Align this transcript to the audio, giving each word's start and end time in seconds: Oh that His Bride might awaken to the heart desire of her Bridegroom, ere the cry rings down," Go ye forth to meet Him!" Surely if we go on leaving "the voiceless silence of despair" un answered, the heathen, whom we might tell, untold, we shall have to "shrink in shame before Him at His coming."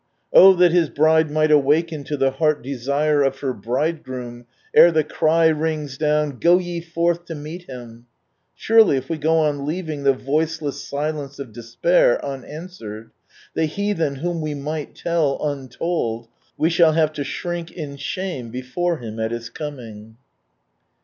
Oh 0.33 0.55
that 0.55 0.71
His 0.71 0.89
Bride 0.89 1.29
might 1.29 1.51
awaken 1.51 2.03
to 2.05 2.17
the 2.17 2.31
heart 2.31 2.63
desire 2.63 3.21
of 3.21 3.41
her 3.41 3.53
Bridegroom, 3.53 4.47
ere 4.73 4.91
the 4.91 5.03
cry 5.03 5.45
rings 5.45 5.95
down," 5.95 6.39
Go 6.39 6.57
ye 6.57 6.81
forth 6.81 7.25
to 7.25 7.35
meet 7.35 7.69
Him!" 7.69 8.07
Surely 8.55 8.97
if 8.97 9.09
we 9.09 9.19
go 9.19 9.37
on 9.37 9.63
leaving 9.67 10.01
"the 10.01 10.13
voiceless 10.15 10.83
silence 10.83 11.37
of 11.37 11.53
despair" 11.53 12.19
un 12.25 12.43
answered, 12.45 13.11
the 13.53 13.65
heathen, 13.65 14.15
whom 14.15 14.41
we 14.41 14.55
might 14.55 14.95
tell, 14.95 15.37
untold, 15.45 16.27
we 16.57 16.71
shall 16.71 16.93
have 16.93 17.13
to 17.13 17.23
"shrink 17.23 17.71
in 17.71 17.95
shame 17.95 18.49
before 18.49 18.97
Him 18.97 19.19
at 19.19 19.29
His 19.29 19.51
coming." 19.51 20.17